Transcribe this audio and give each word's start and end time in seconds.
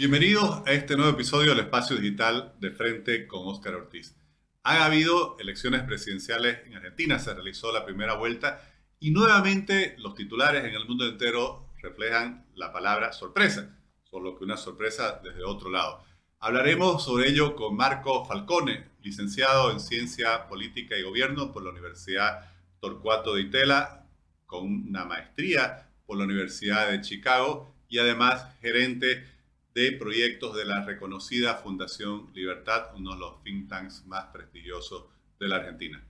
Bienvenidos 0.00 0.62
a 0.66 0.72
este 0.72 0.96
nuevo 0.96 1.10
episodio 1.10 1.50
del 1.50 1.66
Espacio 1.66 1.94
Digital 1.94 2.54
de 2.58 2.70
Frente 2.70 3.26
con 3.26 3.46
Óscar 3.46 3.74
Ortiz. 3.74 4.16
Ha 4.62 4.86
habido 4.86 5.36
elecciones 5.38 5.82
presidenciales 5.82 6.60
en 6.64 6.74
Argentina, 6.74 7.18
se 7.18 7.34
realizó 7.34 7.70
la 7.70 7.84
primera 7.84 8.14
vuelta 8.14 8.62
y 8.98 9.10
nuevamente 9.10 9.96
los 9.98 10.14
titulares 10.14 10.64
en 10.64 10.74
el 10.74 10.88
mundo 10.88 11.06
entero 11.06 11.68
reflejan 11.82 12.46
la 12.54 12.72
palabra 12.72 13.12
sorpresa, 13.12 13.76
solo 14.04 14.38
que 14.38 14.44
una 14.44 14.56
sorpresa 14.56 15.20
desde 15.22 15.44
otro 15.44 15.68
lado. 15.68 16.02
Hablaremos 16.38 17.04
sobre 17.04 17.28
ello 17.28 17.54
con 17.54 17.76
Marco 17.76 18.24
Falcone, 18.24 18.86
licenciado 19.02 19.70
en 19.70 19.80
Ciencia 19.80 20.48
Política 20.48 20.96
y 20.96 21.02
Gobierno 21.02 21.52
por 21.52 21.62
la 21.62 21.72
Universidad 21.72 22.50
Torcuato 22.80 23.34
de 23.34 23.42
Itela, 23.42 24.06
con 24.46 24.64
una 24.64 25.04
maestría 25.04 25.90
por 26.06 26.16
la 26.16 26.24
Universidad 26.24 26.90
de 26.90 27.02
Chicago 27.02 27.74
y 27.86 27.98
además 27.98 28.46
gerente 28.62 29.38
de 29.74 29.92
proyectos 29.92 30.56
de 30.56 30.64
la 30.64 30.84
reconocida 30.84 31.54
Fundación 31.54 32.30
Libertad, 32.34 32.88
uno 32.96 33.12
de 33.12 33.18
los 33.18 33.42
think 33.42 33.68
tanks 33.68 34.04
más 34.06 34.26
prestigiosos 34.26 35.04
de 35.38 35.48
la 35.48 35.56
Argentina. 35.56 36.02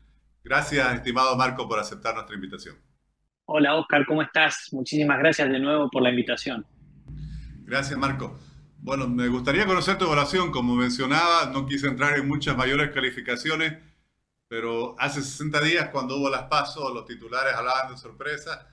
Gracias, 0.42 0.94
estimado 0.94 1.36
Marco, 1.36 1.68
por 1.68 1.78
aceptar 1.78 2.14
nuestra 2.14 2.34
invitación. 2.34 2.76
Hola, 3.44 3.74
Oscar, 3.76 4.06
¿cómo 4.06 4.22
estás? 4.22 4.68
Muchísimas 4.72 5.18
gracias 5.18 5.50
de 5.50 5.58
nuevo 5.58 5.90
por 5.90 6.02
la 6.02 6.10
invitación. 6.10 6.64
Gracias, 7.64 7.98
Marco. 7.98 8.38
Bueno, 8.78 9.08
me 9.08 9.28
gustaría 9.28 9.66
conocer 9.66 9.98
tu 9.98 10.06
evaluación. 10.06 10.50
Como 10.50 10.74
mencionaba, 10.74 11.50
no 11.52 11.66
quise 11.66 11.88
entrar 11.88 12.16
en 12.16 12.26
muchas 12.26 12.56
mayores 12.56 12.90
calificaciones, 12.92 13.76
pero 14.48 14.96
hace 14.98 15.20
60 15.20 15.60
días, 15.60 15.88
cuando 15.90 16.16
hubo 16.16 16.30
las 16.30 16.44
pasos, 16.44 16.92
los 16.94 17.04
titulares 17.04 17.54
hablaban 17.54 17.92
de 17.92 17.98
sorpresa. 17.98 18.66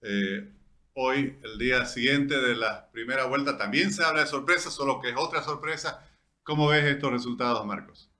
Eh, 0.00 0.48
Hoy, 0.94 1.38
el 1.42 1.58
día 1.58 1.84
siguiente 1.86 2.40
de 2.40 2.56
la 2.56 2.90
primera 2.90 3.26
vuelta, 3.26 3.56
también 3.56 3.92
se 3.92 4.04
habla 4.04 4.22
de 4.22 4.26
sorpresa, 4.26 4.70
solo 4.70 5.00
que 5.00 5.10
es 5.10 5.16
otra 5.16 5.42
sorpresa. 5.42 6.06
¿Cómo 6.42 6.68
ves 6.68 6.84
estos 6.84 7.12
resultados, 7.12 7.64
Marcos? 7.64 8.10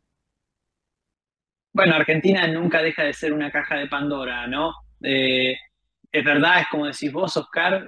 Bueno, 1.73 1.95
Argentina 1.95 2.47
nunca 2.47 2.83
deja 2.83 3.05
de 3.05 3.13
ser 3.13 3.33
una 3.33 3.51
caja 3.51 3.77
de 3.77 3.87
Pandora, 3.87 4.47
¿no? 4.47 4.75
Eh, 5.03 5.55
es 6.13 6.25
verdad, 6.25 6.61
es 6.61 6.67
como 6.69 6.87
decís 6.87 7.13
vos, 7.13 7.37
Oscar, 7.37 7.87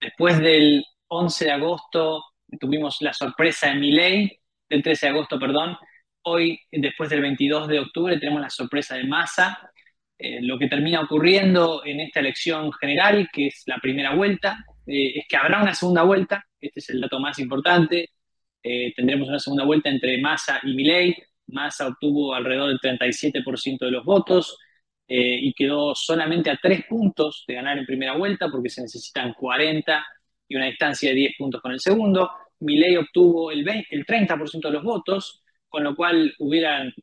después 0.00 0.38
del 0.38 0.84
11 1.08 1.44
de 1.44 1.52
agosto 1.52 2.22
tuvimos 2.60 2.98
la 3.00 3.12
sorpresa 3.12 3.68
de 3.68 3.74
Milei, 3.76 4.40
del 4.68 4.82
13 4.82 5.06
de 5.06 5.12
agosto, 5.12 5.38
perdón. 5.38 5.76
Hoy, 6.22 6.58
después 6.72 7.10
del 7.10 7.22
22 7.22 7.68
de 7.68 7.80
octubre, 7.80 8.18
tenemos 8.18 8.40
la 8.40 8.50
sorpresa 8.50 8.96
de 8.96 9.04
Massa. 9.04 9.70
Eh, 10.16 10.40
lo 10.42 10.58
que 10.58 10.68
termina 10.68 11.00
ocurriendo 11.00 11.82
en 11.84 12.00
esta 12.00 12.20
elección 12.20 12.72
general, 12.72 13.28
que 13.32 13.48
es 13.48 13.64
la 13.66 13.78
primera 13.78 14.14
vuelta, 14.14 14.64
eh, 14.86 15.18
es 15.18 15.26
que 15.28 15.36
habrá 15.36 15.60
una 15.60 15.74
segunda 15.74 16.02
vuelta, 16.02 16.46
este 16.60 16.80
es 16.80 16.90
el 16.90 17.00
dato 17.00 17.18
más 17.18 17.38
importante, 17.40 18.10
eh, 18.62 18.92
tendremos 18.94 19.28
una 19.28 19.40
segunda 19.40 19.64
vuelta 19.64 19.88
entre 19.90 20.20
Massa 20.20 20.60
y 20.62 20.74
Milei, 20.74 21.16
Massa 21.48 21.88
obtuvo 21.88 22.34
alrededor 22.34 22.68
del 22.68 22.80
37% 22.80 23.84
de 23.86 23.90
los 23.90 24.04
votos 24.04 24.58
y 25.06 25.52
quedó 25.52 25.94
solamente 25.94 26.50
a 26.50 26.56
tres 26.56 26.86
puntos 26.88 27.44
de 27.46 27.54
ganar 27.54 27.76
en 27.76 27.84
primera 27.84 28.16
vuelta 28.16 28.48
porque 28.48 28.70
se 28.70 28.80
necesitan 28.80 29.34
40 29.34 30.06
y 30.48 30.56
una 30.56 30.64
distancia 30.64 31.10
de 31.10 31.16
10 31.16 31.32
puntos 31.36 31.60
con 31.60 31.72
el 31.72 31.80
segundo. 31.80 32.30
Milei 32.60 32.96
obtuvo 32.96 33.50
el, 33.50 33.68
el 33.90 34.06
30% 34.06 34.68
de 34.68 34.70
los 34.70 34.82
votos, 34.82 35.42
con 35.68 35.84
lo 35.84 35.94
cual 35.94 36.34
hubieran 36.38 36.94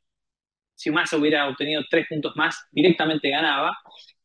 si 0.81 0.89
Massa 0.89 1.17
hubiera 1.17 1.47
obtenido 1.47 1.83
tres 1.87 2.07
puntos 2.09 2.35
más, 2.35 2.67
directamente 2.71 3.29
ganaba. 3.29 3.77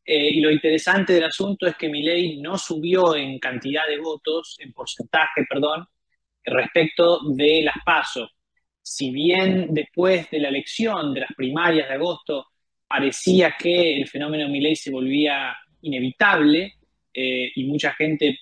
Eh, 0.02 0.30
y 0.30 0.40
lo 0.40 0.50
interesante 0.50 1.12
del 1.12 1.24
asunto 1.24 1.66
es 1.66 1.76
que 1.76 1.90
Milei 1.90 2.40
no 2.40 2.56
subió 2.56 3.14
en 3.14 3.38
cantidad 3.38 3.86
de 3.86 3.98
votos, 3.98 4.56
en 4.60 4.72
porcentaje, 4.72 5.44
perdón, 5.48 5.86
respecto 6.44 7.20
de 7.34 7.62
las 7.62 7.76
PASO. 7.84 8.30
Si 8.80 9.10
bien 9.10 9.74
después 9.74 10.30
de 10.30 10.38
la 10.40 10.48
elección, 10.48 11.12
de 11.12 11.20
las 11.20 11.34
primarias 11.36 11.88
de 11.88 11.94
agosto, 11.94 12.46
parecía 12.88 13.54
que 13.58 13.98
el 13.98 14.08
fenómeno 14.08 14.48
Milei 14.48 14.76
se 14.76 14.90
volvía 14.90 15.54
inevitable 15.82 16.76
eh, 17.12 17.52
y 17.54 17.64
mucha 17.64 17.92
gente 17.92 18.38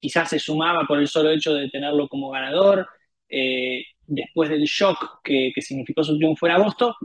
quizás 0.00 0.30
se 0.30 0.40
sumaba 0.40 0.84
por 0.88 0.98
el 0.98 1.06
solo 1.06 1.30
hecho 1.30 1.54
de 1.54 1.68
tenerlo 1.68 2.08
como 2.08 2.30
ganador, 2.30 2.88
eh, 3.28 3.84
después 4.04 4.50
del 4.50 4.64
shock 4.64 5.20
que 5.22 5.52
significó 5.58 6.02
su 6.02 6.16
triunfo 6.16 6.46
en 6.46 6.52
agosto, 6.54 6.96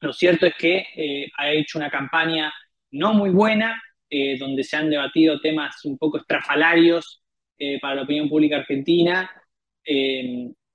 lo 0.00 0.12
cierto 0.12 0.46
es 0.46 0.54
que 0.54 0.86
eh, 0.96 1.30
ha 1.36 1.50
hecho 1.50 1.78
una 1.78 1.90
campaña 1.90 2.52
no 2.92 3.12
muy 3.14 3.30
buena, 3.30 3.80
eh, 4.08 4.38
donde 4.38 4.64
se 4.64 4.76
han 4.76 4.90
debatido 4.90 5.40
temas 5.40 5.84
un 5.84 5.98
poco 5.98 6.18
estrafalarios 6.18 7.22
eh, 7.58 7.78
para 7.80 7.96
la 7.96 8.02
opinión 8.02 8.28
pública 8.28 8.56
argentina, 8.56 9.30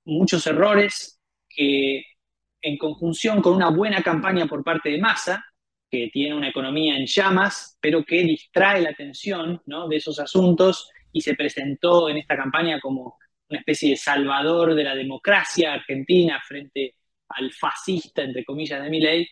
muchos 0.04 0.46
errores 0.46 1.20
que 1.48 2.04
en 2.60 2.76
conjunción 2.76 3.40
con 3.40 3.54
una 3.54 3.70
buena 3.70 4.02
campaña 4.02 4.46
por 4.46 4.62
parte 4.62 4.90
de 4.90 4.98
Massa, 4.98 5.44
que 5.90 6.10
tiene 6.12 6.34
una 6.34 6.48
economía 6.48 6.96
en 6.96 7.06
llamas, 7.06 7.78
pero 7.80 8.04
que 8.04 8.22
distrae 8.22 8.82
la 8.82 8.90
atención 8.90 9.62
de 9.64 9.96
esos 9.96 10.18
asuntos 10.18 10.90
y 11.12 11.20
se 11.22 11.34
presentó 11.34 12.10
en 12.10 12.18
esta 12.18 12.36
campaña 12.36 12.78
como 12.80 13.16
una 13.48 13.60
especie 13.60 13.90
de 13.90 13.96
salvador 13.96 14.74
de 14.74 14.84
la 14.84 14.94
democracia 14.94 15.72
argentina 15.72 16.42
frente 16.46 16.96
al 17.28 17.52
fascista, 17.52 18.22
entre 18.22 18.44
comillas, 18.44 18.82
de 18.82 18.90
Milley, 18.90 19.28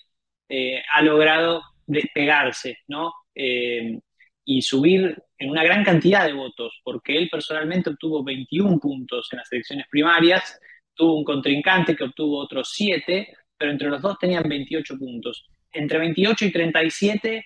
eh, 0.49 0.83
ha 0.93 1.03
logrado 1.03 1.63
despegarse, 1.87 2.79
¿no? 2.89 3.13
Eh, 3.35 3.99
y 4.45 4.63
subir 4.63 5.17
en 5.39 5.51
una 5.51 5.65
gran 5.65 5.85
cantidad 5.85 6.27
de 6.27 6.33
votos, 6.33 6.81
porque 6.85 7.17
él 7.17 7.29
personalmente 7.31 7.91
obtuvo 7.91 8.23
21 8.23 8.79
puntos 8.79 9.29
en 9.33 9.39
las 9.39 9.51
elecciones 9.53 9.87
primarias, 9.91 10.59
tuvo 10.95 11.17
un 11.17 11.25
contrincante 11.25 11.97
que 11.97 12.05
obtuvo 12.05 12.39
otros 12.39 12.71
7, 12.73 13.29
pero 13.57 13.71
entre 13.73 13.89
los 13.89 14.03
dos 14.03 14.19
tenían 14.19 14.49
28 14.49 14.99
puntos. 14.99 15.47
Entre 15.73 15.99
28 15.99 16.45
y 16.45 16.53
37 16.53 17.45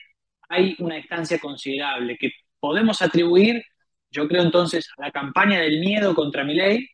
hay 0.49 0.77
una 0.79 0.97
distancia 0.97 1.39
considerable 1.39 2.17
que 2.19 2.33
podemos 2.59 3.01
atribuir, 3.03 3.63
yo 4.11 4.27
creo 4.27 4.43
entonces, 4.43 4.89
a 4.99 5.07
la 5.07 5.11
campaña 5.13 5.61
del 5.61 5.81
miedo 5.81 6.15
contra 6.15 6.45
Milley, 6.45 6.89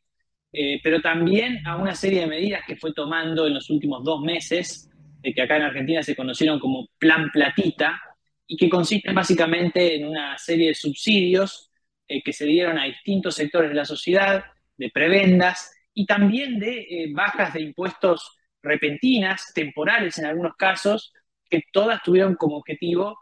eh, 0.56 0.78
pero 0.84 1.00
también 1.00 1.66
a 1.66 1.76
una 1.76 1.97
serie 1.97 2.20
de 2.20 2.28
medidas 2.28 2.62
que 2.65 2.76
fue 2.76 2.92
tomando 2.92 3.44
en 3.48 3.54
los 3.54 3.69
últimos 3.70 4.04
dos 4.04 4.20
meses, 4.20 4.88
que 5.20 5.42
acá 5.42 5.56
en 5.56 5.62
Argentina 5.62 6.03
se 6.03 6.15
conocieron 6.15 6.60
como 6.60 6.87
Plan 6.98 7.28
Platita, 7.32 8.00
y 8.47 8.56
que 8.56 8.69
consisten 8.69 9.15
básicamente 9.15 9.97
en 9.97 10.06
una 10.06 10.38
serie 10.38 10.69
de 10.69 10.75
subsidios 10.75 11.70
eh, 12.06 12.22
que 12.22 12.32
se 12.32 12.44
dieron 12.44 12.78
a 12.78 12.84
distintos 12.84 13.34
sectores 13.34 13.70
de 13.70 13.75
la 13.75 13.84
sociedad, 13.84 14.44
de 14.76 14.91
prebendas 14.91 15.75
y 15.92 16.06
también 16.06 16.60
de 16.60 16.81
eh, 16.82 17.12
bajas 17.12 17.54
de 17.54 17.62
impuestos 17.62 18.36
repentinas, 18.62 19.53
temporales 19.54 20.19
en 20.19 20.26
algunos 20.26 20.54
casos, 20.56 21.12
que 21.50 21.62
todas 21.72 22.03
tuvieron 22.03 22.36
como 22.36 22.59
objetivo 22.59 23.19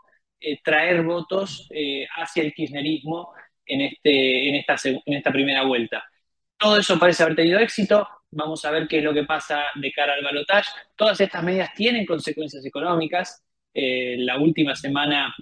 traer 0.64 1.04
votos 1.04 1.68
hacia 2.16 2.42
el 2.42 2.52
kirchnerismo 2.52 3.32
en, 3.64 3.80
este, 3.82 4.58
esta 5.06 5.32
primera 5.32 5.62
vuelta. 5.62 6.02
Todo 6.62 6.76
eso 6.76 6.96
parece 6.96 7.24
haber 7.24 7.34
tenido 7.34 7.58
éxito. 7.58 8.06
Vamos 8.30 8.64
a 8.64 8.70
ver 8.70 8.86
qué 8.86 8.98
es 8.98 9.04
lo 9.04 9.12
que 9.12 9.24
pasa 9.24 9.64
de 9.74 9.90
cara 9.90 10.14
al 10.14 10.22
balotaje. 10.22 10.70
Todas 10.94 11.20
estas 11.20 11.42
medidas 11.42 11.74
tienen 11.74 12.06
consecuencias 12.06 12.64
económicas. 12.64 13.42
Eh, 13.74 14.14
la 14.18 14.38
última 14.38 14.76
semana 14.76 15.34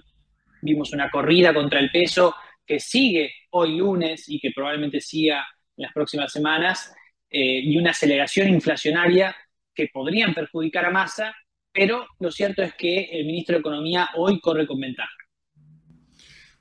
vimos 0.63 0.91
una 0.93 1.11
corrida 1.11 1.53
contra 1.53 1.79
el 1.79 1.91
peso 1.91 2.33
que 2.65 2.79
sigue 2.79 3.31
hoy 3.51 3.77
lunes 3.77 4.27
y 4.29 4.39
que 4.39 4.49
probablemente 4.49 4.99
siga 4.99 5.45
en 5.77 5.83
las 5.83 5.93
próximas 5.93 6.31
semanas, 6.31 6.91
eh, 7.29 7.59
y 7.59 7.77
una 7.77 7.91
aceleración 7.91 8.49
inflacionaria 8.49 9.35
que 9.75 9.89
podrían 9.93 10.33
perjudicar 10.33 10.85
a 10.85 10.89
Massa, 10.89 11.35
pero 11.71 12.07
lo 12.19 12.31
cierto 12.31 12.63
es 12.63 12.73
que 12.73 13.03
el 13.11 13.27
ministro 13.27 13.53
de 13.53 13.59
Economía 13.59 14.09
hoy 14.15 14.39
corre 14.39 14.65
con 14.65 14.79
ventaja. 14.79 15.13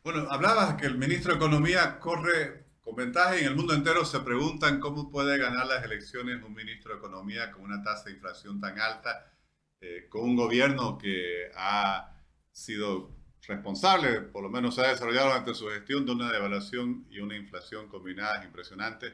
Bueno, 0.05 0.27
hablabas 0.31 0.75
que 0.75 0.87
el 0.87 0.99
ministro 0.99 1.33
de 1.33 1.39
Economía 1.39 1.99
corre 1.99 2.70
con 2.91 2.97
ventaja 2.97 3.39
en 3.39 3.47
el 3.47 3.55
mundo 3.55 3.73
entero 3.73 4.05
se 4.05 4.19
preguntan 4.19 4.81
cómo 4.81 5.13
puede 5.13 5.39
ganar 5.39 5.65
las 5.65 5.85
elecciones 5.85 6.43
un 6.43 6.53
ministro 6.53 6.93
de 6.93 6.99
Economía 6.99 7.53
con 7.53 7.63
una 7.63 7.85
tasa 7.85 8.07
de 8.07 8.15
inflación 8.15 8.61
tan 8.61 8.81
alta, 8.81 9.33
eh, 9.81 10.09
con 10.09 10.23
un 10.23 10.35
gobierno 10.35 10.99
que 10.99 11.53
ha 11.55 12.21
sido 12.51 13.15
responsable, 13.47 14.23
por 14.23 14.43
lo 14.43 14.51
menos 14.51 14.75
se 14.75 14.81
ha 14.81 14.89
desarrollado 14.89 15.29
durante 15.29 15.55
su 15.55 15.69
gestión 15.69 16.05
de 16.05 16.11
una 16.11 16.33
devaluación 16.33 17.07
y 17.09 17.21
una 17.21 17.37
inflación 17.37 17.87
combinadas 17.87 18.45
impresionantes. 18.45 19.13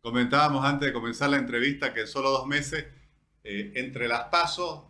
Comentábamos 0.00 0.64
antes 0.64 0.86
de 0.86 0.92
comenzar 0.92 1.28
la 1.28 1.38
entrevista 1.38 1.92
que 1.92 2.02
en 2.02 2.06
solo 2.06 2.30
dos 2.30 2.46
meses, 2.46 2.86
eh, 3.42 3.72
entre 3.74 4.06
las 4.06 4.26
pasos 4.28 4.84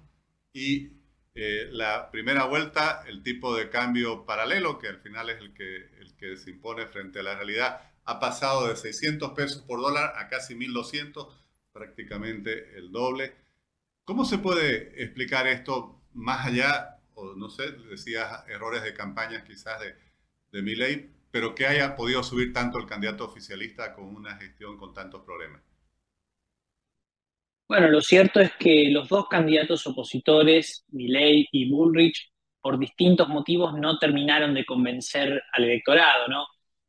y 0.52 0.90
eh, 1.34 1.70
la 1.72 2.10
primera 2.10 2.44
vuelta, 2.44 3.02
el 3.06 3.22
tipo 3.22 3.56
de 3.56 3.70
cambio 3.70 4.26
paralelo, 4.26 4.78
que 4.78 4.88
al 4.88 4.98
final 4.98 5.30
es 5.30 5.38
el 5.38 5.54
que, 5.54 5.76
el 6.00 6.14
que 6.18 6.36
se 6.36 6.50
impone 6.50 6.86
frente 6.86 7.20
a 7.20 7.22
la 7.22 7.34
realidad, 7.34 7.80
ha 8.06 8.20
pasado 8.20 8.68
de 8.68 8.76
600 8.76 9.32
pesos 9.32 9.62
por 9.62 9.80
dólar 9.80 10.14
a 10.16 10.28
casi 10.28 10.54
1.200, 10.54 11.28
prácticamente 11.72 12.78
el 12.78 12.90
doble. 12.90 13.34
¿Cómo 14.04 14.24
se 14.24 14.38
puede 14.38 15.02
explicar 15.02 15.46
esto 15.46 16.00
más 16.14 16.46
allá, 16.46 16.98
o 17.14 17.34
no 17.34 17.50
sé, 17.50 17.72
decías 17.72 18.44
errores 18.48 18.82
de 18.82 18.94
campañas 18.94 19.42
quizás 19.42 19.80
de, 19.80 19.94
de 20.52 21.10
pero 21.30 21.54
que 21.54 21.66
haya 21.66 21.96
podido 21.96 22.22
subir 22.22 22.52
tanto 22.52 22.78
el 22.78 22.86
candidato 22.86 23.24
oficialista 23.24 23.92
con 23.94 24.04
una 24.04 24.36
gestión 24.36 24.78
con 24.78 24.94
tantos 24.94 25.22
problemas. 25.22 25.60
Bueno, 27.68 27.88
lo 27.88 28.00
cierto 28.00 28.40
es 28.40 28.52
que 28.58 28.90
los 28.90 29.08
dos 29.08 29.26
candidatos 29.28 29.86
opositores, 29.86 30.84
Milley 30.92 31.48
y 31.50 31.68
Bullrich, 31.68 32.32
por 32.60 32.78
distintos 32.78 33.28
motivos 33.28 33.74
no 33.74 33.98
terminaron 33.98 34.54
de 34.54 34.64
convencer 34.64 35.42
al 35.52 35.64
electorado, 35.64 36.28
¿no? 36.28 36.46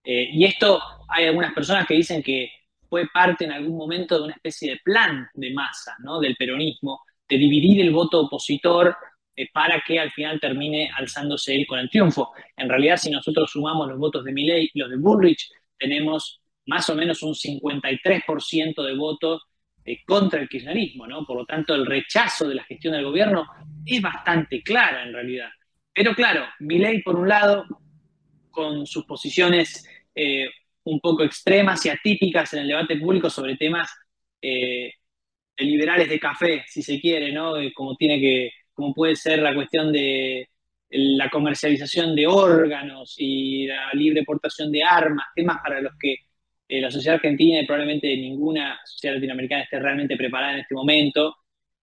Eh, 0.09 0.29
y 0.31 0.45
esto 0.45 0.81
hay 1.09 1.25
algunas 1.25 1.53
personas 1.53 1.85
que 1.85 1.95
dicen 1.95 2.23
que 2.23 2.49
fue 2.89 3.09
parte 3.13 3.43
en 3.43 3.51
algún 3.51 3.75
momento 3.75 4.17
de 4.17 4.23
una 4.23 4.35
especie 4.35 4.71
de 4.71 4.79
plan 4.81 5.27
de 5.33 5.51
masa, 5.51 5.97
¿no? 5.99 6.21
Del 6.21 6.37
peronismo, 6.37 7.01
de 7.27 7.37
dividir 7.37 7.81
el 7.81 7.91
voto 7.91 8.21
opositor 8.21 8.95
eh, 9.35 9.49
para 9.51 9.83
que 9.85 9.99
al 9.99 10.09
final 10.11 10.39
termine 10.39 10.89
alzándose 10.95 11.53
él 11.53 11.67
con 11.67 11.79
el 11.79 11.89
triunfo. 11.89 12.31
En 12.55 12.69
realidad, 12.69 12.95
si 12.95 13.09
nosotros 13.09 13.51
sumamos 13.51 13.89
los 13.89 13.99
votos 13.99 14.23
de 14.23 14.31
Milley 14.31 14.71
y 14.73 14.79
los 14.79 14.89
de 14.89 14.95
Bullrich, 14.95 15.51
tenemos 15.77 16.39
más 16.67 16.89
o 16.89 16.95
menos 16.95 17.21
un 17.21 17.33
53% 17.33 18.81
de 18.81 18.95
votos 18.95 19.41
eh, 19.83 20.05
contra 20.05 20.39
el 20.39 20.47
kirchnerismo, 20.47 21.05
¿no? 21.05 21.25
Por 21.25 21.35
lo 21.35 21.45
tanto, 21.45 21.75
el 21.75 21.85
rechazo 21.85 22.47
de 22.47 22.55
la 22.55 22.63
gestión 22.63 22.93
del 22.93 23.03
gobierno 23.03 23.45
es 23.85 24.01
bastante 24.01 24.63
clara 24.63 25.03
en 25.03 25.11
realidad. 25.11 25.49
Pero 25.93 26.15
claro, 26.15 26.45
Milley, 26.59 27.01
por 27.01 27.17
un 27.17 27.27
lado, 27.27 27.65
con 28.57 28.87
sus 28.87 29.05
posiciones 29.05 29.85
eh, 30.17 30.49
un 30.83 30.99
poco 30.99 31.23
extremas 31.23 31.85
y 31.85 31.89
atípicas 31.89 32.53
en 32.53 32.61
el 32.61 32.67
debate 32.69 32.97
público 32.97 33.29
sobre 33.29 33.57
temas 33.57 33.89
de 34.41 34.93
liberales 35.59 36.09
de 36.09 36.19
café, 36.19 36.63
si 36.67 36.81
se 36.83 36.99
quiere, 37.01 37.31
¿no? 37.31 37.55
Como 37.75 37.95
tiene 37.95 38.19
que 38.19 38.51
como 38.77 38.93
puede 38.93 39.15
ser 39.15 39.39
la 39.39 39.55
cuestión 39.55 39.91
de 39.91 40.49
la 40.89 41.29
comercialización 41.31 42.15
de 42.15 42.27
órganos 42.27 43.15
y 43.17 43.65
la 43.65 43.89
libre 43.93 44.23
portación 44.23 44.71
de 44.71 44.83
armas, 44.83 45.25
temas 45.35 45.57
para 45.63 45.81
los 45.81 45.93
que 45.99 46.15
eh, 46.69 46.81
la 46.81 46.91
sociedad 46.91 47.15
argentina 47.15 47.59
y 47.59 47.65
probablemente 47.65 48.15
ninguna 48.15 48.79
sociedad 48.85 49.15
latinoamericana 49.15 49.63
esté 49.63 49.79
realmente 49.79 50.15
preparada 50.15 50.53
en 50.53 50.59
este 50.59 50.75
momento. 50.75 51.37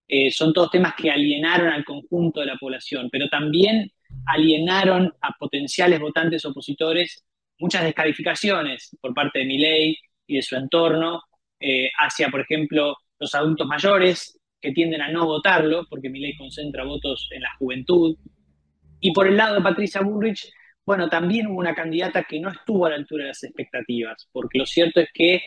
Eh, 0.06 0.30
son 0.30 0.52
todos 0.52 0.70
temas 0.70 0.94
que 0.94 1.10
alienaron 1.10 1.68
al 1.68 1.84
conjunto 1.84 2.40
de 2.40 2.46
la 2.46 2.56
población, 2.56 3.08
pero 3.10 3.28
también 3.28 3.90
alienaron 4.26 5.12
a 5.20 5.32
potenciales 5.36 5.98
votantes 5.98 6.44
opositores 6.44 7.24
muchas 7.58 7.84
descalificaciones 7.84 8.96
por 9.00 9.14
parte 9.14 9.40
de 9.40 9.44
mi 9.44 9.58
ley 9.58 9.96
y 10.26 10.36
de 10.36 10.42
su 10.42 10.56
entorno 10.56 11.22
eh, 11.60 11.90
hacia, 11.98 12.28
por 12.28 12.40
ejemplo, 12.40 12.96
los 13.18 13.34
adultos 13.34 13.66
mayores, 13.66 14.38
que 14.60 14.72
tienden 14.72 15.02
a 15.02 15.10
no 15.10 15.26
votarlo, 15.26 15.86
porque 15.90 16.08
mi 16.08 16.20
ley 16.20 16.34
concentra 16.36 16.84
votos 16.84 17.28
en 17.32 17.42
la 17.42 17.54
juventud. 17.58 18.16
Y 18.98 19.12
por 19.12 19.26
el 19.28 19.36
lado 19.36 19.56
de 19.56 19.60
Patricia 19.60 20.00
Bullrich, 20.00 20.50
bueno, 20.86 21.08
también 21.10 21.48
hubo 21.48 21.58
una 21.58 21.74
candidata 21.74 22.24
que 22.24 22.40
no 22.40 22.50
estuvo 22.50 22.86
a 22.86 22.90
la 22.90 22.96
altura 22.96 23.24
de 23.24 23.28
las 23.28 23.44
expectativas, 23.44 24.28
porque 24.32 24.58
lo 24.58 24.66
cierto 24.66 25.00
es 25.00 25.08
que 25.12 25.42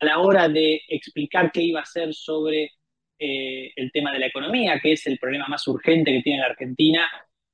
a 0.00 0.04
la 0.04 0.18
hora 0.18 0.48
de 0.48 0.82
explicar 0.88 1.50
qué 1.50 1.62
iba 1.62 1.80
a 1.80 1.84
hacer 1.84 2.12
sobre 2.12 2.72
eh, 3.18 3.72
el 3.74 3.90
tema 3.90 4.12
de 4.12 4.18
la 4.20 4.26
economía, 4.26 4.78
que 4.80 4.92
es 4.92 5.06
el 5.06 5.18
problema 5.18 5.48
más 5.48 5.66
urgente 5.66 6.12
que 6.12 6.22
tiene 6.22 6.40
la 6.40 6.46
Argentina, 6.46 7.08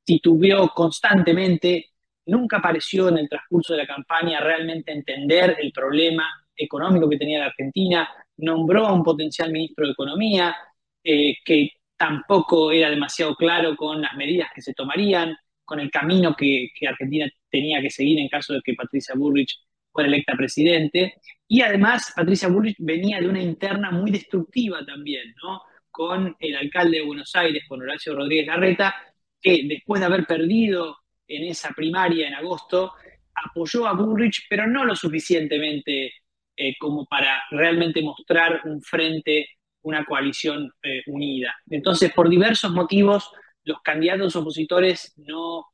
titubeó 0.05 0.69
constantemente, 0.69 1.91
nunca 2.27 2.61
pareció 2.61 3.09
en 3.09 3.19
el 3.19 3.29
transcurso 3.29 3.75
de 3.75 3.81
la 3.81 3.87
campaña 3.87 4.41
realmente 4.41 4.93
entender 4.93 5.57
el 5.61 5.73
problema 5.73 6.29
económico 6.57 7.09
que 7.09 7.19
tenía 7.19 7.41
la 7.41 7.47
Argentina, 7.47 8.09
nombró 8.37 8.87
a 8.87 8.93
un 8.93 9.03
potencial 9.03 9.51
ministro 9.51 9.87
de 9.87 9.93
Economía, 9.93 10.55
eh, 11.03 11.37
que 11.45 11.71
tampoco 11.97 12.73
era 12.73 12.91
demasiado 12.91 13.35
claro 13.35 13.77
con 13.77 14.01
las 14.01 14.15
medidas 14.15 14.49
que 14.55 14.63
se 14.63 14.75
tomarían, 14.75 15.37
con 15.65 15.81
el 15.81 15.91
camino 15.91 16.35
que, 16.37 16.71
Argentina 16.87 17.29
tenía 17.51 17.81
que 17.81 17.91
seguir 17.91 18.19
en 18.19 18.29
caso 18.29 18.53
de 18.55 18.61
que 18.63 18.75
Patricia 18.75 19.15
Bullrich 19.17 19.59
fuera 19.93 20.09
electa 20.09 20.35
presidente. 20.37 21.15
Y 21.49 21.63
además, 21.63 22.13
Patricia 22.15 22.49
Bullrich 22.49 22.77
venía 22.79 23.21
de 23.21 23.29
una 23.29 23.43
interna 23.43 23.91
muy 23.91 24.11
destructiva 24.11 24.85
también, 24.85 25.35
¿no? 25.43 25.63
Con 25.91 26.37
el 26.41 26.57
alcalde 26.57 26.99
de 26.99 27.05
Buenos 27.07 27.35
Aires, 27.37 27.65
con 27.69 27.81
Horacio 27.83 28.15
Rodríguez 28.15 28.47
Larreta, 28.47 28.95
que 29.41 29.63
después 29.65 30.01
de 30.01 30.07
haber 30.07 30.27
perdido 30.27 30.99
en 31.27 31.45
esa 31.45 31.71
primaria 31.71 32.29
en 32.29 32.35
agosto, 32.35 32.93
apoyó 33.35 33.87
a 33.87 33.93
Bullrich, 33.93 34.47
pero 34.49 34.67
no 34.67 34.85
lo 34.85 34.95
suficientemente 34.95 36.13
eh, 36.57 36.75
como 36.79 37.05
para 37.07 37.43
realmente 37.51 38.03
mostrar 38.03 38.61
un 38.65 38.81
frente 38.83 39.49
una 39.83 40.05
coalición 40.05 40.73
eh, 40.83 41.03
unida. 41.09 41.55
Entonces, 41.69 42.11
por 42.15 42.31
diversos 42.31 42.73
motivos, 42.73 43.31
los 43.65 43.83
candidatos 43.83 44.35
opositores 44.35 45.13
no, 45.17 45.67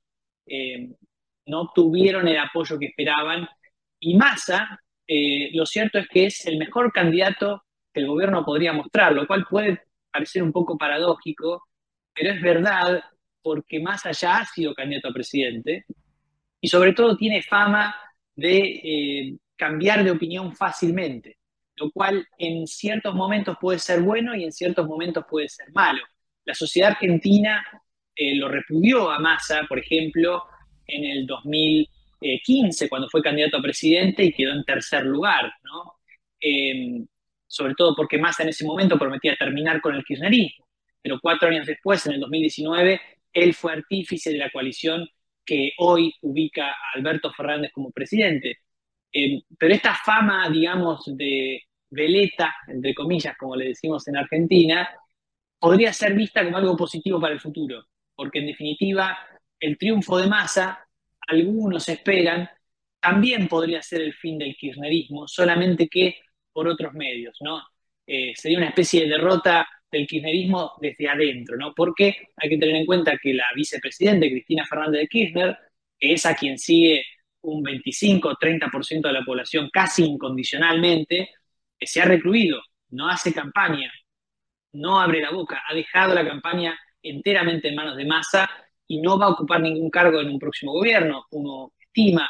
eh, 0.47 0.89
no 1.47 1.61
obtuvieron 1.61 2.27
el 2.27 2.39
apoyo 2.39 2.77
que 2.79 2.87
esperaban 2.87 3.49
y 4.01 4.17
Massa, 4.17 4.81
lo 5.53 5.67
cierto 5.67 5.99
es 5.99 6.07
que 6.09 6.27
es 6.27 6.47
el 6.47 6.57
mejor 6.57 6.93
candidato 6.93 7.65
que 7.93 8.01
el 8.01 8.07
gobierno 8.07 8.45
podría 8.45 8.73
mostrar, 8.73 9.13
lo 9.13 9.27
cual 9.27 9.45
puede 9.51 9.83
parecer 10.11 10.43
un 10.43 10.53
poco 10.53 10.79
paradójico, 10.79 11.67
pero 12.15 12.31
es 12.33 12.41
verdad 12.41 13.03
porque 13.43 13.81
Massa 13.81 14.13
ya 14.13 14.39
ha 14.39 14.47
sido 14.47 14.75
candidato 14.75 15.09
a 15.09 15.13
presidente 15.13 15.85
y 16.61 16.69
sobre 16.69 16.93
todo 16.93 17.17
tiene 17.17 17.43
fama 17.43 17.95
de 18.35 19.39
cambiar 19.57 20.05
de 20.05 20.11
opinión 20.11 20.55
fácilmente 20.55 21.41
lo 21.81 21.91
cual 21.91 22.27
en 22.39 22.67
ciertos 22.67 23.15
momentos 23.15 23.57
puede 23.61 23.79
ser 23.79 24.03
bueno 24.03 24.37
y 24.37 24.45
en 24.45 24.53
ciertos 24.53 24.87
momentos 24.87 25.25
puede 25.29 25.49
ser 25.49 25.73
malo. 25.73 26.03
La 26.45 26.55
sociedad 26.55 26.91
argentina 26.91 27.65
eh, 28.15 28.37
lo 28.37 28.49
repudió 28.49 29.11
a 29.11 29.19
Massa, 29.19 29.65
por 29.67 29.79
ejemplo, 29.79 30.45
en 30.87 31.05
el 31.05 31.27
2015, 31.27 32.89
cuando 32.89 33.09
fue 33.09 33.23
candidato 33.23 33.57
a 33.57 33.63
presidente 33.63 34.25
y 34.25 34.33
quedó 34.33 34.53
en 34.53 34.65
tercer 34.65 35.05
lugar, 35.07 35.53
¿no? 35.65 35.95
Em, 36.39 37.07
sobre 37.47 37.75
todo 37.75 37.95
porque 37.97 38.19
Massa 38.19 38.43
en 38.43 38.51
ese 38.51 38.65
momento 38.65 38.99
prometía 38.99 39.35
terminar 39.37 39.81
con 39.81 39.95
el 39.95 40.05
kirchnerismo, 40.05 40.67
pero 41.03 41.19
cuatro 41.21 41.49
años 41.49 41.67
después, 41.67 42.05
en 42.07 42.13
el 42.13 42.21
2019, 42.21 43.01
él 43.33 43.55
fue 43.55 43.73
artífice 43.73 44.33
de 44.33 44.39
la 44.39 44.51
coalición 44.51 45.09
que 45.45 45.73
hoy 45.79 46.15
ubica 46.23 46.71
a 46.71 46.77
Alberto 46.95 47.33
Fernández 47.33 47.73
como 47.73 47.91
presidente. 47.91 48.59
Em, 49.13 49.41
pero 49.59 49.75
esta 49.75 49.95
fama, 49.95 50.49
digamos, 50.51 51.05
de, 51.17 51.63
veleta, 51.91 52.55
entre 52.69 52.95
comillas, 52.95 53.37
como 53.37 53.57
le 53.57 53.69
decimos 53.69 54.07
en 54.09 54.17
Argentina, 54.17 54.89
podría 55.59 55.93
ser 55.93 56.15
vista 56.15 56.45
como 56.45 56.57
algo 56.57 56.77
positivo 56.77 57.21
para 57.21 57.35
el 57.35 57.41
futuro, 57.41 57.87
porque 58.15 58.39
en 58.41 58.47
definitiva 58.47 59.19
el 59.59 59.77
triunfo 59.79 60.19
de 60.19 60.29
Massa, 60.29 60.87
algunos 61.29 61.89
esperan, 61.89 62.49
también 63.01 63.49
podría 63.49 63.83
ser 63.83 64.03
el 64.03 64.15
fin 64.15 64.39
del 64.39 64.57
kirchnerismo, 64.57 65.27
solamente 65.29 65.89
que 65.89 66.21
por 66.53 66.69
otros 66.69 66.93
medios, 66.95 67.37
¿no? 67.41 67.63
Eh, 68.07 68.33
sería 68.35 68.59
una 68.59 68.69
especie 68.69 69.03
de 69.03 69.09
derrota 69.09 69.69
del 69.91 70.07
kirchnerismo 70.07 70.73
desde 70.81 71.09
adentro, 71.09 71.57
¿no? 71.57 71.75
Porque 71.75 72.29
hay 72.37 72.49
que 72.49 72.59
tener 72.59 72.77
en 72.77 72.87
cuenta 72.87 73.19
que 73.21 73.35
la 73.35 73.47
vicepresidenta 73.55 74.27
Cristina 74.27 74.65
Fernández 74.67 75.03
de 75.03 75.09
Kirchner, 75.09 75.59
que 75.99 76.13
es 76.13 76.27
a 76.27 76.35
quien 76.35 76.59
sigue 76.59 77.05
un 77.43 77.63
25 77.63 78.29
o 78.29 78.37
30% 78.37 79.09
de 79.09 79.13
la 79.13 79.25
población 79.25 79.71
casi 79.73 80.05
incondicionalmente, 80.05 81.31
se 81.81 82.01
ha 82.01 82.05
recluido, 82.05 82.63
no 82.91 83.09
hace 83.09 83.33
campaña, 83.33 83.91
no 84.73 85.01
abre 85.01 85.21
la 85.21 85.31
boca, 85.31 85.63
ha 85.69 85.75
dejado 85.75 86.15
la 86.15 86.27
campaña 86.27 86.79
enteramente 87.03 87.69
en 87.69 87.75
manos 87.75 87.97
de 87.97 88.05
Massa 88.05 88.51
y 88.87 89.01
no 89.01 89.19
va 89.19 89.27
a 89.27 89.31
ocupar 89.31 89.61
ningún 89.61 89.91
cargo 89.91 90.21
en 90.21 90.29
un 90.29 90.39
próximo 90.39 90.73
gobierno, 90.73 91.25
uno 91.31 91.73
estima, 91.79 92.29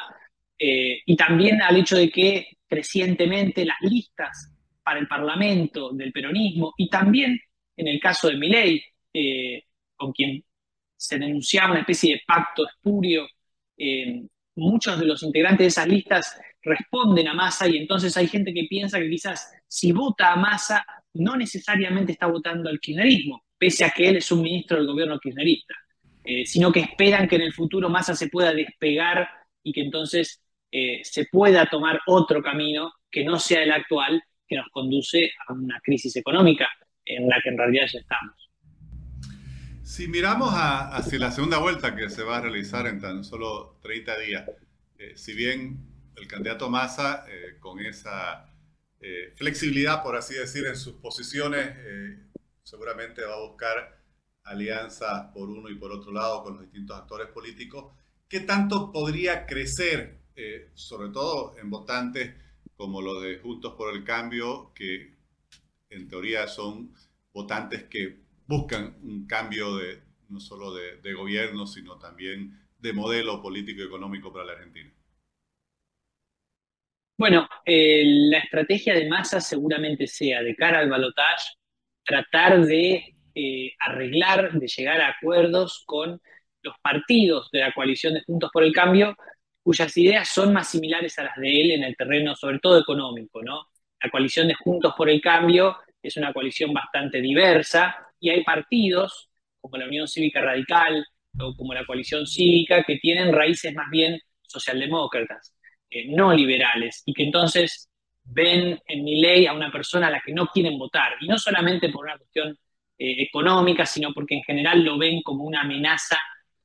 eh, 0.58 1.00
y 1.04 1.16
también 1.16 1.60
al 1.62 1.76
hecho 1.76 1.96
de 1.96 2.10
que 2.10 2.46
crecientemente 2.68 3.64
las 3.64 3.78
listas 3.80 4.52
para 4.82 5.00
el 5.00 5.08
Parlamento 5.08 5.90
del 5.92 6.12
peronismo 6.12 6.74
y 6.76 6.88
también 6.88 7.40
en 7.80 7.88
el 7.88 8.00
caso 8.00 8.28
de 8.28 8.36
Milei, 8.36 8.82
eh, 9.12 9.64
con 9.96 10.12
quien 10.12 10.44
se 10.96 11.18
denunciaba 11.18 11.72
una 11.72 11.80
especie 11.80 12.14
de 12.14 12.22
pacto 12.26 12.66
espurio, 12.66 13.26
eh, 13.76 14.22
muchos 14.56 14.98
de 15.00 15.06
los 15.06 15.22
integrantes 15.22 15.58
de 15.60 15.66
esas 15.68 15.88
listas 15.88 16.40
responden 16.62 17.28
a 17.28 17.34
Massa 17.34 17.66
y 17.68 17.78
entonces 17.78 18.14
hay 18.16 18.28
gente 18.28 18.52
que 18.52 18.66
piensa 18.68 18.98
que 18.98 19.08
quizás 19.08 19.50
si 19.66 19.92
vota 19.92 20.32
a 20.32 20.36
Massa 20.36 20.84
no 21.14 21.36
necesariamente 21.36 22.12
está 22.12 22.26
votando 22.26 22.68
al 22.68 22.78
kirchnerismo, 22.78 23.42
pese 23.56 23.84
a 23.84 23.90
que 23.90 24.08
él 24.08 24.16
es 24.16 24.30
un 24.30 24.42
ministro 24.42 24.76
del 24.76 24.86
gobierno 24.86 25.18
kirchnerista, 25.18 25.74
eh, 26.22 26.44
sino 26.44 26.70
que 26.70 26.80
esperan 26.80 27.26
que 27.26 27.36
en 27.36 27.42
el 27.42 27.54
futuro 27.54 27.88
Massa 27.88 28.14
se 28.14 28.28
pueda 28.28 28.52
despegar 28.52 29.26
y 29.62 29.72
que 29.72 29.82
entonces 29.82 30.42
se 31.02 31.26
pueda 31.32 31.66
tomar 31.66 31.98
otro 32.06 32.40
camino 32.40 32.92
que 33.10 33.24
no 33.24 33.40
sea 33.40 33.64
el 33.64 33.72
actual, 33.72 34.22
que 34.46 34.54
nos 34.54 34.68
conduce 34.68 35.32
a 35.48 35.52
una 35.52 35.80
crisis 35.82 36.14
económica 36.14 36.68
en 37.16 37.28
la 37.28 37.40
que 37.42 37.50
en 37.50 37.58
realidad 37.58 37.86
ya 37.92 37.98
estamos. 37.98 38.50
Si 39.82 40.08
miramos 40.08 40.52
hacia 40.54 41.18
la 41.18 41.32
segunda 41.32 41.58
vuelta 41.58 41.96
que 41.96 42.10
se 42.10 42.22
va 42.22 42.38
a 42.38 42.40
realizar 42.42 42.86
en 42.86 43.00
tan 43.00 43.24
solo 43.24 43.78
30 43.82 44.18
días, 44.18 44.50
eh, 44.98 45.12
si 45.16 45.34
bien 45.34 45.78
el 46.16 46.28
candidato 46.28 46.70
Massa, 46.70 47.24
eh, 47.28 47.58
con 47.58 47.80
esa 47.80 48.50
eh, 49.00 49.32
flexibilidad, 49.34 50.02
por 50.02 50.14
así 50.16 50.34
decir, 50.34 50.66
en 50.66 50.76
sus 50.76 50.94
posiciones, 50.94 51.74
eh, 51.76 52.18
seguramente 52.62 53.24
va 53.24 53.34
a 53.34 53.48
buscar 53.48 53.98
alianzas 54.44 55.28
por 55.32 55.48
uno 55.48 55.68
y 55.70 55.74
por 55.76 55.90
otro 55.90 56.12
lado 56.12 56.42
con 56.42 56.54
los 56.54 56.62
distintos 56.62 56.98
actores 56.98 57.28
políticos. 57.28 57.94
¿Qué 58.28 58.40
tanto 58.40 58.92
podría 58.92 59.46
crecer 59.46 60.20
eh, 60.36 60.70
sobre 60.74 61.10
todo 61.10 61.54
en 61.58 61.68
votantes 61.68 62.34
como 62.76 63.02
los 63.02 63.22
de 63.22 63.38
Juntos 63.38 63.74
por 63.76 63.94
el 63.94 64.04
Cambio, 64.04 64.72
que 64.74 65.16
en 65.90 66.08
teoría 66.08 66.46
son 66.46 66.94
votantes 67.32 67.84
que 67.84 68.20
buscan 68.46 68.96
un 69.02 69.26
cambio 69.26 69.76
de 69.76 70.02
no 70.28 70.40
solo 70.40 70.72
de, 70.72 71.12
gobierno, 71.12 71.66
sino 71.66 71.98
también 71.98 72.56
de 72.78 72.92
modelo 72.92 73.42
político 73.42 73.82
y 73.82 73.86
económico 73.86 74.32
para 74.32 74.46
la 74.46 74.52
Argentina? 74.52 74.90
Bueno, 77.18 77.48
eh, 77.66 78.02
la 78.04 78.38
estrategia 78.38 78.94
de 78.94 79.08
masa 79.08 79.40
seguramente 79.40 80.06
sea 80.06 80.42
de 80.42 80.54
cara 80.54 80.78
al 80.78 80.88
balotaje, 80.88 81.50
tratar 82.04 82.64
de 82.64 83.14
eh, 83.34 83.72
arreglar, 83.80 84.52
de 84.52 84.66
llegar 84.66 85.00
a 85.00 85.08
acuerdos 85.08 85.82
con 85.84 86.20
los 86.62 86.74
partidos 86.80 87.50
de 87.50 87.60
la 87.60 87.72
coalición 87.72 88.14
de 88.14 88.22
Juntos 88.22 88.50
por 88.52 88.62
el 88.62 88.72
Cambio, 88.72 89.16
cuyas 89.62 89.94
ideas 89.96 90.28
son 90.28 90.52
más 90.52 90.70
similares 90.70 91.18
a 91.18 91.24
las 91.24 91.36
de 91.36 91.60
él 91.60 91.70
en 91.72 91.84
el 91.84 91.96
terreno, 91.96 92.34
sobre 92.36 92.60
todo 92.60 92.80
económico, 92.80 93.42
¿no? 93.42 93.66
La 94.02 94.10
coalición 94.10 94.48
de 94.48 94.54
Juntos 94.54 94.94
por 94.96 95.10
el 95.10 95.20
Cambio 95.20 95.76
es 96.02 96.16
una 96.16 96.32
coalición 96.32 96.72
bastante 96.72 97.20
diversa 97.20 97.96
y 98.18 98.30
hay 98.30 98.42
partidos 98.42 99.30
como 99.60 99.76
la 99.76 99.86
Unión 99.86 100.08
Cívica 100.08 100.40
Radical 100.40 101.04
o 101.38 101.54
como 101.54 101.74
la 101.74 101.84
Coalición 101.84 102.26
Cívica 102.26 102.82
que 102.82 102.96
tienen 102.96 103.32
raíces 103.32 103.74
más 103.74 103.88
bien 103.90 104.20
socialdemócratas, 104.42 105.54
eh, 105.90 106.06
no 106.08 106.32
liberales, 106.32 107.02
y 107.06 107.14
que 107.14 107.24
entonces 107.24 107.88
ven 108.24 108.78
en 108.86 109.04
mi 109.04 109.20
ley 109.20 109.46
a 109.46 109.52
una 109.52 109.70
persona 109.70 110.08
a 110.08 110.10
la 110.10 110.20
que 110.24 110.32
no 110.32 110.46
quieren 110.46 110.78
votar, 110.78 111.12
y 111.20 111.28
no 111.28 111.38
solamente 111.38 111.88
por 111.90 112.04
una 112.04 112.18
cuestión 112.18 112.56
eh, 112.98 113.22
económica, 113.22 113.86
sino 113.86 114.12
porque 114.12 114.36
en 114.36 114.42
general 114.42 114.82
lo 114.82 114.98
ven 114.98 115.22
como 115.22 115.44
una 115.44 115.62
amenaza 115.62 116.18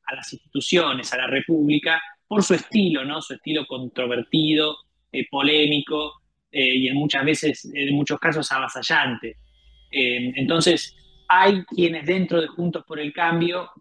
a 0.05 0.15
las 0.15 0.31
instituciones, 0.33 1.13
a 1.13 1.17
la 1.17 1.27
República, 1.27 2.01
por 2.27 2.43
su 2.43 2.55
estilo, 2.55 3.05
¿no? 3.05 3.21
Su 3.21 3.33
estilo 3.33 3.65
controvertido, 3.67 4.77
eh, 5.11 5.27
polémico 5.29 6.21
y 6.57 6.87
en 6.87 6.95
muchas 6.95 7.25
veces, 7.25 7.69
en 7.73 7.93
muchos 7.95 8.19
casos, 8.19 8.49
avasallante. 8.51 9.37
entonces, 9.91 10.95
hay 11.27 11.63
quienes 11.65 12.05
dentro 12.05 12.39
de 12.39 12.47
Juntos 12.47 12.83
por 12.87 12.99
el 12.99 13.11
Cambio 13.11 13.71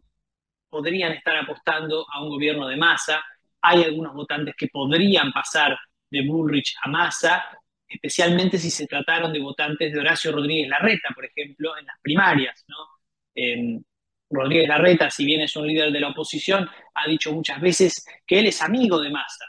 podrían 0.68 1.12
estar 1.12 1.36
apostando 1.36 2.04
a 2.12 2.22
un 2.22 2.30
gobierno 2.30 2.66
de 2.66 2.76
masa, 2.76 3.22
hay 3.62 3.84
algunos 3.84 4.12
votantes 4.14 4.54
que 4.56 4.68
podrían 4.68 5.30
pasar 5.30 5.78
de 6.10 6.26
Bullrich 6.26 6.74
a 6.82 6.88
Massa, 6.88 7.44
especialmente 7.86 8.58
si 8.58 8.70
se 8.70 8.86
trataron 8.86 9.32
de 9.32 9.40
votantes 9.40 9.92
de 9.92 10.00
Horacio 10.00 10.32
Rodríguez 10.32 10.68
Larreta, 10.68 11.10
por 11.14 11.24
ejemplo, 11.24 11.78
en 11.78 11.86
las 11.86 11.96
primarias. 12.00 12.64
¿no? 12.66 13.84
Rodríguez 14.30 14.68
Larreta, 14.68 15.10
si 15.10 15.24
bien 15.24 15.42
es 15.42 15.54
un 15.54 15.66
líder 15.66 15.92
de 15.92 16.00
la 16.00 16.08
oposición, 16.08 16.68
ha 16.94 17.08
dicho 17.08 17.32
muchas 17.32 17.60
veces 17.60 18.04
que 18.26 18.40
él 18.40 18.46
es 18.46 18.60
amigo 18.60 19.00
de 19.00 19.10
Massa 19.10 19.44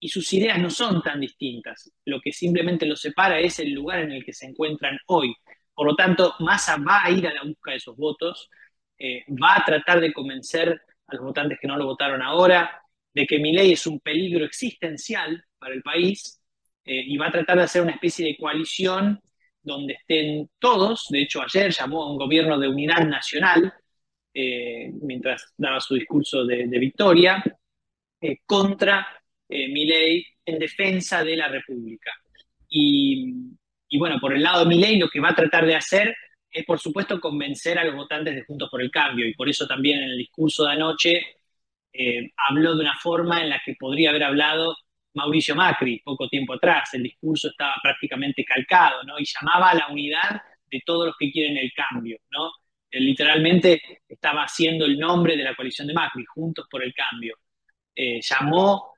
y 0.00 0.08
sus 0.08 0.32
ideas 0.32 0.58
no 0.58 0.70
son 0.70 1.02
tan 1.02 1.20
distintas. 1.20 1.90
Lo 2.04 2.20
que 2.20 2.32
simplemente 2.32 2.86
los 2.86 3.00
separa 3.00 3.40
es 3.40 3.58
el 3.58 3.72
lugar 3.72 4.00
en 4.00 4.12
el 4.12 4.24
que 4.24 4.32
se 4.32 4.46
encuentran 4.46 4.98
hoy. 5.06 5.34
Por 5.74 5.86
lo 5.86 5.96
tanto, 5.96 6.34
Massa 6.40 6.76
va 6.76 7.04
a 7.04 7.10
ir 7.10 7.26
a 7.26 7.34
la 7.34 7.42
busca 7.42 7.72
de 7.72 7.76
esos 7.78 7.96
votos, 7.96 8.48
eh, 8.98 9.24
va 9.30 9.56
a 9.56 9.64
tratar 9.64 10.00
de 10.00 10.12
convencer 10.12 10.80
a 11.06 11.14
los 11.14 11.24
votantes 11.24 11.58
que 11.60 11.68
no 11.68 11.76
lo 11.76 11.86
votaron 11.86 12.22
ahora 12.22 12.82
de 13.14 13.26
que 13.26 13.38
mi 13.38 13.52
ley 13.52 13.72
es 13.72 13.86
un 13.86 14.00
peligro 14.00 14.44
existencial 14.44 15.44
para 15.58 15.74
el 15.74 15.82
país 15.82 16.40
eh, 16.84 17.02
y 17.06 17.16
va 17.16 17.28
a 17.28 17.32
tratar 17.32 17.58
de 17.58 17.64
hacer 17.64 17.82
una 17.82 17.92
especie 17.92 18.26
de 18.26 18.36
coalición 18.36 19.20
donde 19.62 19.94
estén 19.94 20.50
todos, 20.58 21.06
de 21.10 21.22
hecho 21.22 21.42
ayer 21.42 21.70
llamó 21.70 22.04
a 22.04 22.10
un 22.10 22.18
gobierno 22.18 22.58
de 22.58 22.68
unidad 22.68 23.04
nacional 23.06 23.72
eh, 24.32 24.92
mientras 25.02 25.52
daba 25.56 25.80
su 25.80 25.94
discurso 25.94 26.44
de, 26.44 26.66
victoria, 26.78 27.42
contra 28.46 29.06
mi 29.48 29.86
ley 29.86 30.24
en 30.44 30.58
defensa 30.58 31.24
de 31.24 31.36
la 31.36 31.48
República. 31.48 32.12
Y, 32.68 33.32
y 33.88 33.98
bueno, 33.98 34.18
por 34.20 34.34
el 34.34 34.42
lado 34.42 34.64
de 34.64 34.74
ley 34.74 34.98
lo 34.98 35.08
que 35.08 35.20
va 35.20 35.30
a 35.30 35.34
tratar 35.34 35.66
de 35.66 35.74
hacer 35.74 36.14
es, 36.50 36.64
por 36.64 36.78
supuesto, 36.78 37.20
convencer 37.20 37.78
a 37.78 37.84
los 37.84 37.94
votantes 37.94 38.34
de 38.34 38.44
Juntos 38.44 38.68
por 38.70 38.82
el 38.82 38.90
Cambio. 38.90 39.26
Y 39.26 39.34
por 39.34 39.48
eso 39.48 39.66
también 39.66 39.98
en 39.98 40.10
el 40.10 40.18
discurso 40.18 40.64
de 40.64 40.72
anoche 40.72 41.22
eh, 41.92 42.30
habló 42.48 42.74
de 42.74 42.82
una 42.82 42.98
forma 42.98 43.42
en 43.42 43.50
la 43.50 43.60
que 43.64 43.74
podría 43.78 44.10
haber 44.10 44.24
hablado 44.24 44.76
Mauricio 45.14 45.54
Macri 45.54 46.00
poco 46.00 46.28
tiempo 46.28 46.54
atrás. 46.54 46.94
El 46.94 47.02
discurso 47.04 47.48
estaba 47.48 47.74
prácticamente 47.82 48.44
calcado, 48.44 49.02
¿no? 49.04 49.18
Y 49.18 49.24
llamaba 49.24 49.70
a 49.70 49.74
la 49.74 49.88
unidad 49.88 50.40
de 50.70 50.82
todos 50.84 51.06
los 51.06 51.16
que 51.18 51.30
quieren 51.30 51.56
el 51.56 51.72
cambio, 51.72 52.18
¿no? 52.30 52.50
literalmente 52.90 53.82
estaba 54.08 54.44
haciendo 54.44 54.86
el 54.86 54.98
nombre 54.98 55.36
de 55.36 55.44
la 55.44 55.54
coalición 55.54 55.86
de 55.86 55.92
Macri, 55.92 56.24
Juntos 56.24 56.66
por 56.70 56.82
el 56.82 56.94
Cambio. 56.94 57.36
Eh, 57.94 58.18
llamó 58.22 58.94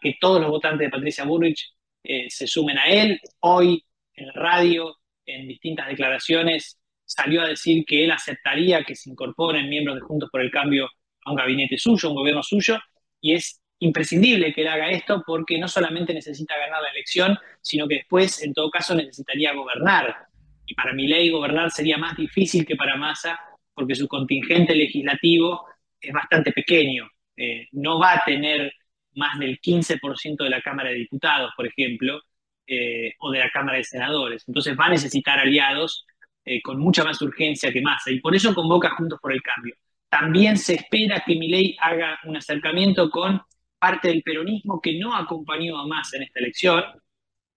que 0.00 0.16
todos 0.20 0.40
los 0.40 0.50
votantes 0.50 0.86
de 0.86 0.90
Patricia 0.90 1.24
Burrich 1.24 1.72
eh, 2.02 2.26
se 2.28 2.46
sumen 2.46 2.78
a 2.78 2.86
él. 2.86 3.20
Hoy 3.40 3.84
en 4.14 4.32
radio, 4.34 4.96
en 5.26 5.48
distintas 5.48 5.88
declaraciones, 5.88 6.78
salió 7.04 7.42
a 7.42 7.48
decir 7.48 7.84
que 7.84 8.04
él 8.04 8.10
aceptaría 8.10 8.84
que 8.84 8.94
se 8.94 9.10
incorporen 9.10 9.68
miembros 9.68 9.96
de 9.96 10.02
Juntos 10.02 10.28
por 10.30 10.40
el 10.40 10.50
Cambio 10.50 10.88
a 11.24 11.30
un 11.30 11.36
gabinete 11.36 11.76
suyo, 11.78 12.08
a 12.08 12.12
un 12.12 12.16
gobierno 12.16 12.42
suyo, 12.42 12.78
y 13.20 13.34
es 13.34 13.60
imprescindible 13.80 14.52
que 14.52 14.62
él 14.62 14.68
haga 14.68 14.90
esto 14.90 15.22
porque 15.26 15.58
no 15.58 15.66
solamente 15.66 16.14
necesita 16.14 16.56
ganar 16.56 16.82
la 16.82 16.90
elección, 16.90 17.36
sino 17.60 17.88
que 17.88 17.96
después, 17.96 18.42
en 18.42 18.52
todo 18.52 18.70
caso, 18.70 18.94
necesitaría 18.94 19.52
gobernar. 19.54 20.26
Y 20.66 20.74
para 20.74 20.92
mi 20.92 21.06
ley, 21.06 21.30
gobernar 21.30 21.70
sería 21.70 21.98
más 21.98 22.16
difícil 22.16 22.64
que 22.64 22.76
para 22.76 22.96
Massa 22.96 23.38
porque 23.74 23.94
su 23.94 24.06
contingente 24.06 24.74
legislativo 24.74 25.66
es 26.00 26.12
bastante 26.12 26.52
pequeño. 26.52 27.08
Eh, 27.36 27.68
no 27.72 27.98
va 27.98 28.14
a 28.14 28.24
tener 28.24 28.72
más 29.14 29.38
del 29.38 29.60
15% 29.60 30.44
de 30.44 30.50
la 30.50 30.62
Cámara 30.62 30.90
de 30.90 30.96
Diputados, 30.96 31.52
por 31.56 31.66
ejemplo, 31.66 32.20
eh, 32.66 33.14
o 33.18 33.30
de 33.30 33.40
la 33.40 33.50
Cámara 33.50 33.78
de 33.78 33.84
Senadores. 33.84 34.44
Entonces 34.46 34.76
va 34.78 34.86
a 34.86 34.90
necesitar 34.90 35.38
aliados 35.38 36.06
eh, 36.44 36.62
con 36.62 36.78
mucha 36.78 37.04
más 37.04 37.20
urgencia 37.22 37.72
que 37.72 37.80
Massa 37.80 38.10
y 38.10 38.20
por 38.20 38.34
eso 38.34 38.54
convoca 38.54 38.90
Juntos 38.90 39.18
por 39.20 39.32
el 39.32 39.42
Cambio. 39.42 39.74
También 40.08 40.56
se 40.56 40.74
espera 40.74 41.22
que 41.26 41.36
Milei 41.36 41.76
haga 41.80 42.18
un 42.24 42.36
acercamiento 42.36 43.10
con 43.10 43.40
parte 43.78 44.08
del 44.08 44.22
peronismo 44.22 44.80
que 44.80 44.98
no 44.98 45.14
acompañó 45.14 45.78
a 45.78 45.86
Massa 45.86 46.16
en 46.16 46.24
esta 46.24 46.40
elección, 46.40 46.84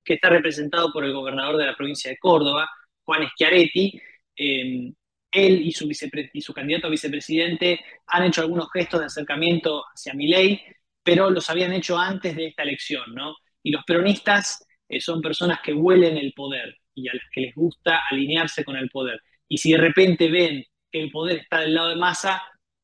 que 0.04 0.16
está 0.16 0.30
representado 0.30 0.92
por 0.92 1.06
el 1.06 1.14
gobernador 1.14 1.58
de 1.58 1.66
la 1.66 1.76
provincia 1.76 2.12
de 2.12 2.18
Córdoba, 2.18 2.70
Juan 3.04 3.28
Schiaretti. 3.30 4.00
Eh, 4.36 4.94
él 5.34 5.62
y 5.62 5.72
su, 5.72 5.90
y 6.34 6.42
su 6.42 6.54
candidato 6.54 6.88
a 6.88 6.92
vicepresidente 6.92 7.80
han 8.08 8.24
hecho 8.24 8.42
algunos 8.42 8.72
gestos 8.72 9.00
de 9.00 9.08
acercamiento 9.08 9.84
hacia 9.94 10.14
Milei, 10.14 10.62
pero 11.04 11.30
los 11.30 11.50
habían 11.50 11.74
hecho 11.74 11.98
antes 11.98 12.36
de 12.36 12.48
esta 12.48 12.64
elección, 12.64 13.14
¿no? 13.14 13.36
Y 13.62 13.72
los 13.72 13.84
peronistas 13.86 14.66
eh, 14.90 15.00
son 15.00 15.22
personas 15.22 15.60
que 15.64 15.74
huelen 15.74 16.18
el 16.18 16.34
poder 16.34 16.78
y 16.96 17.08
a 17.10 17.14
las 17.14 17.24
que 17.32 17.42
les 17.42 17.56
gusta 17.56 18.02
alinearse 18.10 18.64
con 18.64 18.76
el 18.78 18.90
poder. 18.90 19.22
Y 19.48 19.58
si 19.58 19.72
de 19.72 19.78
repente 19.78 20.30
ven 20.30 20.64
que 20.92 21.02
el 21.02 21.12
poder 21.12 21.38
está 21.40 21.62
del 21.62 21.74
lado 21.74 21.90
de 21.90 21.96
Massa, 21.96 22.42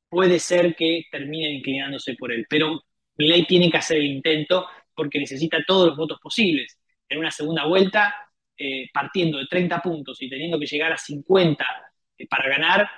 puede 0.09 0.39
ser 0.39 0.75
que 0.75 1.03
terminen 1.11 1.55
inclinándose 1.55 2.15
por 2.15 2.31
él. 2.31 2.45
Pero 2.49 2.81
Milei 3.17 3.45
tiene 3.45 3.69
que 3.69 3.77
hacer 3.77 3.97
el 3.97 4.05
intento 4.05 4.67
porque 4.95 5.19
necesita 5.19 5.63
todos 5.65 5.89
los 5.89 5.97
votos 5.97 6.19
posibles. 6.21 6.77
En 7.07 7.19
una 7.19 7.31
segunda 7.31 7.65
vuelta, 7.65 8.15
eh, 8.57 8.89
partiendo 8.93 9.37
de 9.37 9.47
30 9.47 9.81
puntos 9.81 10.21
y 10.21 10.29
teniendo 10.29 10.59
que 10.59 10.65
llegar 10.65 10.91
a 10.91 10.97
50 10.97 11.65
eh, 12.17 12.27
para 12.27 12.49
ganar, 12.49 12.89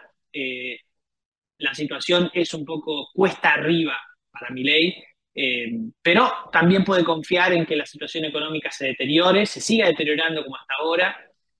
la 1.58 1.74
situación 1.74 2.32
es 2.34 2.54
un 2.54 2.64
poco 2.64 3.10
cuesta 3.14 3.54
arriba 3.54 3.98
para 4.32 4.50
Milei 4.50 4.96
eh, 5.34 5.72
pero 6.02 6.30
también 6.52 6.84
puede 6.84 7.04
confiar 7.04 7.54
en 7.54 7.66
que 7.66 7.76
la 7.76 7.86
situación 7.86 8.26
económica 8.26 8.70
se 8.70 8.88
deteriore, 8.88 9.46
se 9.46 9.62
siga 9.62 9.88
deteriorando 9.88 10.44
como 10.44 10.58
hasta 10.58 10.74
ahora, 10.80 11.18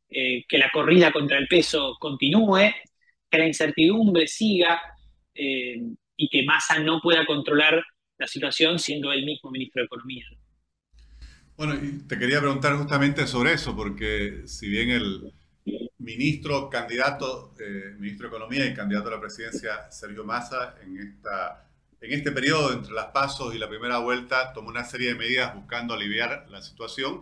eh, 0.10 0.44
que 0.48 0.58
la 0.58 0.70
corrida 0.74 1.12
contra 1.12 1.38
el 1.38 1.48
peso 1.48 1.96
continúe, 2.00 2.74
que 3.30 3.38
la 3.38 3.48
incertidumbre 3.48 4.28
siga 4.28 4.82
eh, 5.34 5.82
y 6.18 6.30
que 6.30 6.44
Massa 6.44 6.80
no 6.80 7.00
pueda 7.02 7.26
controlar 7.26 7.82
la 8.18 8.28
situación 8.28 8.78
siendo 8.78 9.12
él 9.12 9.26
mismo 9.26 9.50
ministro 9.50 9.82
de 9.82 9.86
Economía. 9.86 10.26
Bueno, 11.56 11.76
te 12.08 12.20
quería 12.20 12.40
preguntar 12.40 12.76
justamente 12.76 13.26
sobre 13.26 13.54
eso, 13.54 13.76
porque 13.76 14.42
si 14.46 14.68
bien 14.68 14.90
el 14.90 15.32
ministro 16.00 16.70
candidato, 16.70 17.54
ministro 18.00 18.28
de 18.28 18.36
Economía 18.36 18.66
y 18.66 18.74
candidato 18.74 19.08
a 19.10 19.12
la 19.12 19.20
presidencia, 19.22 19.90
Sergio 19.92 20.24
Massa, 20.24 20.76
en 20.84 20.98
esta 20.98 21.71
en 22.02 22.14
este 22.14 22.32
periodo 22.32 22.74
entre 22.74 22.94
las 22.94 23.08
pasos 23.08 23.54
y 23.54 23.60
la 23.60 23.70
primera 23.70 24.00
vuelta 24.00 24.54
tomó 24.54 24.70
una 24.70 24.84
serie 24.84 25.10
de 25.10 25.16
medidas 25.16 25.54
buscando 25.54 25.94
aliviar 25.94 26.48
la 26.50 26.62
situación. 26.64 27.22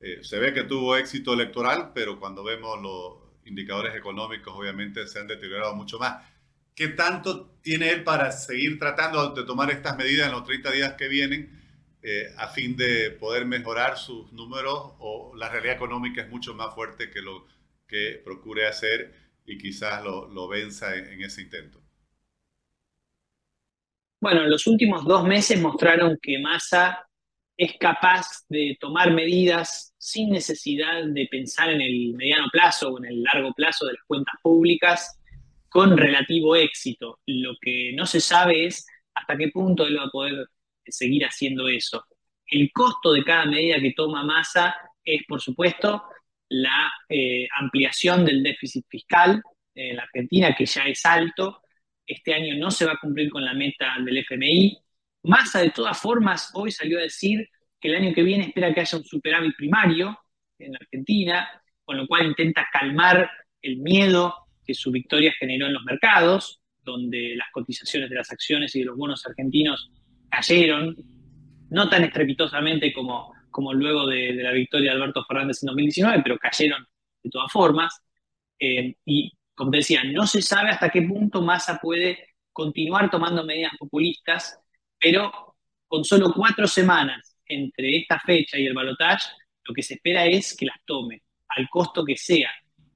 Eh, 0.00 0.18
se 0.22 0.38
ve 0.40 0.52
que 0.52 0.64
tuvo 0.64 0.96
éxito 0.96 1.34
electoral, 1.34 1.92
pero 1.94 2.18
cuando 2.18 2.42
vemos 2.42 2.80
los 2.82 3.48
indicadores 3.48 3.94
económicos 3.94 4.52
obviamente 4.56 5.06
se 5.06 5.20
han 5.20 5.28
deteriorado 5.28 5.74
mucho 5.74 6.00
más. 6.00 6.24
¿Qué 6.74 6.88
tanto 6.88 7.58
tiene 7.62 7.90
él 7.90 8.04
para 8.04 8.32
seguir 8.32 8.78
tratando 8.78 9.34
de 9.34 9.44
tomar 9.44 9.70
estas 9.70 9.96
medidas 9.96 10.26
en 10.26 10.32
los 10.32 10.44
30 10.44 10.70
días 10.72 10.92
que 10.94 11.08
vienen 11.08 11.56
eh, 12.02 12.32
a 12.36 12.48
fin 12.48 12.76
de 12.76 13.10
poder 13.12 13.46
mejorar 13.46 13.98
sus 13.98 14.32
números 14.32 14.94
o 14.98 15.32
la 15.36 15.48
realidad 15.48 15.76
económica 15.76 16.22
es 16.22 16.28
mucho 16.28 16.54
más 16.54 16.74
fuerte 16.74 17.10
que 17.10 17.22
lo 17.22 17.46
que 17.86 18.20
procure 18.24 18.66
hacer 18.66 19.14
y 19.46 19.58
quizás 19.58 20.04
lo, 20.04 20.48
venza 20.48 20.94
en 20.96 21.22
ese 21.22 21.42
intento? 21.42 21.87
Bueno, 24.20 24.46
los 24.46 24.66
últimos 24.66 25.04
dos 25.04 25.24
meses 25.24 25.60
mostraron 25.60 26.18
que 26.20 26.38
Massa 26.40 27.06
es 27.56 27.76
capaz 27.78 28.44
de 28.48 28.76
tomar 28.80 29.12
medidas 29.12 29.94
sin 29.98 30.30
necesidad 30.30 31.04
de 31.04 31.26
pensar 31.30 31.70
en 31.70 31.80
el 31.80 32.14
mediano 32.14 32.46
plazo 32.50 32.90
o 32.90 32.98
en 32.98 33.06
el 33.06 33.22
largo 33.22 33.52
plazo 33.52 33.86
de 33.86 33.92
las 33.94 34.02
cuentas 34.06 34.34
públicas 34.42 35.20
con 35.68 35.96
relativo 35.96 36.56
éxito. 36.56 37.20
Lo 37.26 37.54
que 37.60 37.92
no 37.94 38.06
se 38.06 38.20
sabe 38.20 38.66
es 38.66 38.86
hasta 39.14 39.36
qué 39.36 39.48
punto 39.48 39.86
él 39.86 39.98
va 39.98 40.04
a 40.04 40.10
poder 40.10 40.46
seguir 40.86 41.24
haciendo 41.24 41.68
eso. 41.68 42.04
El 42.46 42.72
costo 42.72 43.12
de 43.12 43.24
cada 43.24 43.44
medida 43.44 43.80
que 43.80 43.92
toma 43.92 44.24
Massa 44.24 44.74
es, 45.04 45.22
por 45.28 45.40
supuesto, 45.40 46.02
la 46.48 46.90
eh, 47.08 47.46
ampliación 47.60 48.24
del 48.24 48.42
déficit 48.42 48.86
fiscal 48.88 49.42
en 49.74 49.96
la 49.96 50.02
Argentina, 50.04 50.54
que 50.56 50.66
ya 50.66 50.84
es 50.84 51.04
alto. 51.04 51.62
Este 52.08 52.32
año 52.32 52.56
no 52.56 52.70
se 52.70 52.86
va 52.86 52.92
a 52.92 52.98
cumplir 52.98 53.28
con 53.28 53.44
la 53.44 53.52
meta 53.52 53.96
del 54.02 54.16
FMI. 54.18 54.78
Massa, 55.24 55.60
de 55.60 55.70
todas 55.70 56.00
formas, 56.00 56.50
hoy 56.54 56.72
salió 56.72 56.98
a 56.98 57.02
decir 57.02 57.46
que 57.78 57.88
el 57.88 57.96
año 57.96 58.14
que 58.14 58.22
viene 58.22 58.46
espera 58.46 58.72
que 58.72 58.80
haya 58.80 58.96
un 58.96 59.04
superávit 59.04 59.54
primario 59.54 60.18
en 60.58 60.74
Argentina, 60.74 61.48
con 61.84 61.98
lo 61.98 62.06
cual 62.06 62.26
intenta 62.26 62.66
calmar 62.72 63.30
el 63.60 63.76
miedo 63.76 64.34
que 64.64 64.72
su 64.72 64.90
victoria 64.90 65.34
generó 65.38 65.66
en 65.66 65.74
los 65.74 65.84
mercados, 65.84 66.62
donde 66.82 67.34
las 67.36 67.48
cotizaciones 67.52 68.08
de 68.08 68.16
las 68.16 68.30
acciones 68.32 68.74
y 68.74 68.80
de 68.80 68.86
los 68.86 68.96
bonos 68.96 69.24
argentinos 69.26 69.90
cayeron, 70.30 70.96
no 71.68 71.90
tan 71.90 72.04
estrepitosamente 72.04 72.92
como, 72.92 73.34
como 73.50 73.74
luego 73.74 74.06
de, 74.06 74.32
la 74.32 74.52
victoria 74.52 74.92
de 74.92 74.96
Alberto 74.96 75.24
Fernández 75.26 75.62
en 75.62 75.66
2019, 75.66 76.22
pero 76.22 76.38
cayeron 76.38 76.86
de 77.22 77.30
todas 77.30 77.52
formas. 77.52 78.02
Eh, 78.58 78.96
y 79.04 79.32
como 79.58 79.72
te 79.72 79.78
decía, 79.78 80.02
no 80.04 80.26
se 80.26 80.40
sabe 80.40 80.70
hasta 80.70 80.88
qué 80.88 81.02
punto 81.02 81.42
Massa 81.42 81.78
puede 81.82 82.28
continuar 82.52 83.10
tomando 83.10 83.44
medidas 83.44 83.72
populistas, 83.78 84.58
pero 84.98 85.56
con 85.86 86.04
solo 86.04 86.32
cuatro 86.32 86.66
semanas 86.66 87.36
entre 87.46 87.98
esta 87.98 88.20
fecha 88.20 88.56
y 88.56 88.66
el 88.66 88.74
balotaje, 88.74 89.30
lo 89.64 89.74
que 89.74 89.82
se 89.82 89.94
espera 89.94 90.24
es 90.26 90.56
que 90.56 90.66
las 90.66 90.78
tome, 90.84 91.22
al 91.48 91.68
costo 91.68 92.04
que 92.04 92.16
sea, 92.16 92.50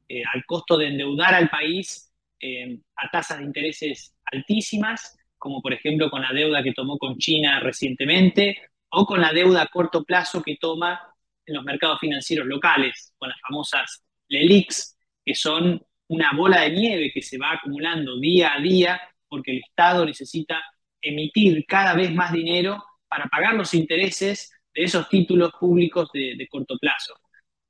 eh, 0.09 0.23
al 0.33 0.45
costo 0.47 0.79
de 0.79 0.87
endeudar 0.87 1.35
al 1.35 1.51
país 1.51 2.13
eh, 2.41 2.79
a 2.97 3.11
tasas 3.11 3.39
de 3.39 3.45
intereses 3.45 4.15
altísimas, 4.27 5.19
como 5.39 5.61
por 5.61 5.73
ejemplo 5.73 6.11
con 6.11 6.23
la 6.23 6.33
deuda 6.33 6.63
que 6.63 6.73
tomó 6.73 6.99
con 6.99 7.19
China 7.19 7.61
recientemente, 7.61 8.71
o 8.91 9.05
con 9.05 9.21
la 9.21 9.33
deuda 9.33 9.63
a 9.63 9.67
corto 9.67 10.05
plazo 10.05 10.43
que 10.43 10.57
toma 10.57 11.01
en 11.47 11.55
los 11.55 11.65
mercados 11.65 11.99
financieros 11.99 12.47
locales, 12.47 13.15
con 13.19 13.31
las 13.31 13.41
famosas 13.41 14.05
LELIX, 14.29 14.97
que 15.25 15.35
son 15.35 15.83
una 16.13 16.31
bola 16.37 16.63
de 16.63 16.71
nieve 16.71 17.11
que 17.13 17.23
se 17.23 17.39
va 17.39 17.53
acumulando 17.53 18.19
día 18.19 18.55
a 18.55 18.61
día 18.61 19.01
porque 19.29 19.53
el 19.53 19.59
Estado 19.59 20.05
necesita 20.05 20.63
emitir 21.01 21.65
cada 21.67 21.95
vez 21.95 22.13
más 22.13 22.33
dinero 22.33 22.83
para 23.09 23.27
pagar 23.27 23.55
los 23.55 23.75
intereses 23.75 24.53
de 24.75 24.85
esos 24.85 25.09
títulos 25.09 25.53
públicos 25.59 26.11
de 26.13 26.49
corto 26.51 26.77
plazo. 26.79 27.15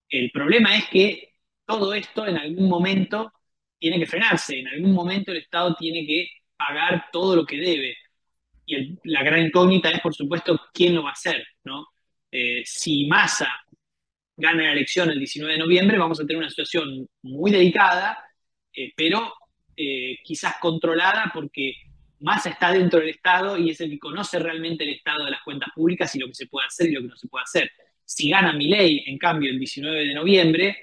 El 0.09 0.31
problema 0.31 0.77
es 0.77 0.89
que 0.89 1.33
todo 1.65 1.95
esto 1.95 2.27
en 2.27 2.37
algún 2.37 2.69
momento 2.69 3.33
tiene 3.79 3.99
que 3.99 4.07
frenarse, 4.07 4.61
en 4.61 4.69
algún 4.69 4.93
momento 4.93 5.33
el 5.33 5.39
Estado 5.39 5.75
tiene 5.75 6.07
que 6.07 6.29
pagar 6.57 7.07
todo 7.13 7.35
lo 7.35 7.45
que 7.47 7.57
debe. 7.57 7.97
Y 8.67 8.99
la 9.05 9.23
gran 9.25 9.47
incógnita 9.47 9.91
es, 9.91 10.01
por 10.01 10.15
supuesto, 10.15 10.61
quién 10.73 10.95
lo 10.95 11.03
va 11.03 11.11
a 11.11 11.15
hacer. 11.15 11.45
¿no? 11.65 11.89
Eh, 12.31 12.63
si 12.65 13.07
Massa 13.07 13.49
gana 14.37 14.65
la 14.65 14.73
elección 14.73 15.11
el 15.11 15.19
19 15.19 15.55
de 15.55 15.59
noviembre, 15.59 15.99
vamos 15.99 16.21
a 16.21 16.25
tener 16.25 16.39
una 16.39 16.51
situación 16.51 17.09
muy 17.23 17.51
delicada, 17.51 18.23
eh, 18.75 18.93
pero 18.97 19.33
eh, 19.77 20.19
quizás 20.23 20.57
controlada 20.61 21.31
porque 21.33 21.75
Massa 22.21 22.51
está 22.51 22.73
dentro 22.73 23.01
del 23.01 23.11
Estado 23.11 23.59
y 23.59 23.71
es 23.71 23.81
el 23.81 23.91
que 23.91 23.99
conoce 23.99 24.39
realmente 24.39 24.85
el 24.85 24.91
estado 24.91 25.25
de 25.25 25.31
las 25.31 25.43
cuentas 25.43 25.71
públicas 25.75 26.15
y 26.15 26.21
lo 26.21 26.29
que 26.29 26.35
se 26.35 26.47
puede 26.47 26.67
hacer 26.67 26.89
y 26.89 26.93
lo 26.93 27.03
que 27.03 27.09
no 27.09 27.17
se 27.17 27.29
puede 27.29 27.43
hacer. 27.43 27.71
Si 28.05 28.31
gana 28.31 28.53
ley, 28.53 29.05
en 29.07 29.19
cambio, 29.19 29.51
el 29.51 29.59
19 29.59 30.05
de 30.05 30.15
noviembre, 30.15 30.77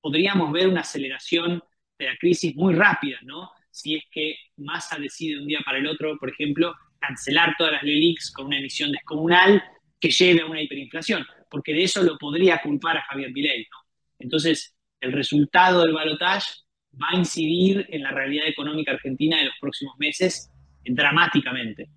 podríamos 0.00 0.52
ver 0.52 0.68
una 0.68 0.82
aceleración 0.82 1.62
de 1.98 2.06
la 2.06 2.16
crisis 2.16 2.54
muy 2.54 2.74
rápida, 2.74 3.18
¿no? 3.22 3.50
Si 3.70 3.96
es 3.96 4.04
que 4.10 4.36
Massa 4.56 4.98
decide 4.98 5.34
de 5.34 5.40
un 5.40 5.48
día 5.48 5.60
para 5.64 5.78
el 5.78 5.86
otro, 5.86 6.16
por 6.18 6.30
ejemplo, 6.30 6.74
cancelar 7.00 7.54
todas 7.58 7.72
las 7.72 7.82
LELIX 7.82 8.32
con 8.32 8.46
una 8.46 8.58
emisión 8.58 8.92
descomunal 8.92 9.62
que 9.98 10.10
lleve 10.10 10.42
a 10.42 10.46
una 10.46 10.62
hiperinflación, 10.62 11.26
porque 11.50 11.72
de 11.72 11.84
eso 11.84 12.02
lo 12.02 12.18
podría 12.18 12.60
culpar 12.62 12.98
a 12.98 13.02
Javier 13.02 13.32
Milei, 13.32 13.66
¿no? 13.70 13.78
Entonces, 14.18 14.76
el 15.00 15.12
resultado 15.12 15.82
del 15.82 15.92
balotaje 15.92 16.63
va 17.00 17.08
a 17.12 17.16
incidir 17.16 17.86
en 17.90 18.02
la 18.02 18.10
realidad 18.10 18.46
económica 18.46 18.92
argentina 18.92 19.38
de 19.38 19.46
los 19.46 19.54
próximos 19.60 19.94
meses 19.98 20.50
dramáticamente. 20.84 21.88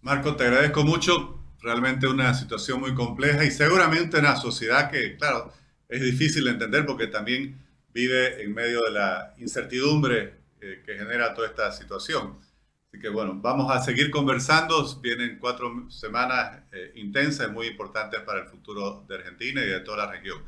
Marco, 0.00 0.36
te 0.36 0.44
agradezco 0.44 0.84
mucho. 0.84 1.34
Realmente 1.60 2.06
una 2.06 2.34
situación 2.34 2.80
muy 2.80 2.94
compleja 2.94 3.44
y 3.44 3.50
seguramente 3.50 4.18
una 4.18 4.36
sociedad 4.36 4.90
que, 4.90 5.16
claro, 5.16 5.52
es 5.88 6.00
difícil 6.00 6.44
de 6.44 6.50
entender 6.50 6.86
porque 6.86 7.08
también 7.08 7.58
vive 7.92 8.42
en 8.42 8.54
medio 8.54 8.80
de 8.82 8.92
la 8.92 9.34
incertidumbre 9.38 10.34
eh, 10.60 10.82
que 10.86 10.96
genera 10.96 11.34
toda 11.34 11.48
esta 11.48 11.72
situación. 11.72 12.38
Así 12.88 13.00
que 13.00 13.08
bueno, 13.08 13.34
vamos 13.40 13.74
a 13.74 13.82
seguir 13.82 14.10
conversando. 14.10 14.86
Vienen 15.00 15.38
cuatro 15.38 15.90
semanas 15.90 16.62
eh, 16.72 16.92
intensas 16.94 17.50
muy 17.50 17.66
importantes 17.66 18.20
para 18.20 18.42
el 18.42 18.46
futuro 18.46 19.04
de 19.08 19.16
Argentina 19.16 19.60
y 19.62 19.66
de 19.66 19.80
toda 19.80 20.06
la 20.06 20.12
región. 20.12 20.38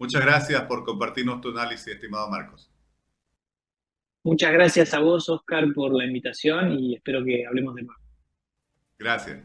Muchas 0.00 0.22
gracias 0.22 0.62
por 0.62 0.82
compartirnos 0.82 1.42
tu 1.42 1.50
análisis, 1.50 1.86
estimado 1.86 2.26
Marcos. 2.30 2.72
Muchas 4.24 4.50
gracias 4.50 4.94
a 4.94 5.00
vos, 5.00 5.28
Oscar, 5.28 5.66
por 5.74 5.94
la 5.94 6.06
invitación 6.06 6.72
y 6.72 6.94
espero 6.94 7.22
que 7.22 7.46
hablemos 7.46 7.74
de 7.74 7.82
más. 7.82 7.98
Gracias. 8.98 9.40